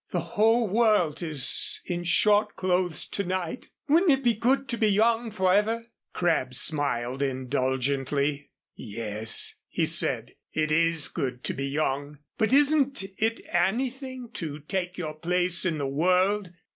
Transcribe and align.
"The 0.09 0.19
whole 0.33 0.67
world 0.67 1.21
is 1.21 1.79
in 1.85 2.03
short 2.05 2.55
clothes 2.55 3.07
to 3.09 3.23
night. 3.23 3.69
Wouldn't 3.87 4.09
it 4.11 4.23
be 4.23 4.33
good 4.33 4.67
to 4.69 4.77
be 4.77 4.87
young 4.87 5.29
forever?" 5.29 5.85
Crabb 6.11 6.55
smiled 6.55 7.21
indulgently. 7.21 8.49
"Yes," 8.73 9.53
he 9.69 9.85
said. 9.85 10.33
"It 10.53 10.71
is 10.71 11.07
good 11.07 11.43
to 11.43 11.53
be 11.53 11.67
young. 11.67 12.17
But 12.39 12.51
isn't 12.51 13.03
it 13.19 13.41
anything 13.51 14.31
to 14.33 14.57
take 14.61 14.97
your 14.97 15.13
place 15.13 15.65
in 15.65 15.77
the 15.77 15.85
world? 15.85 16.49